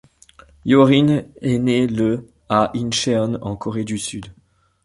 [0.65, 4.33] Hyorin est née le à Incheon en Corée du Sud.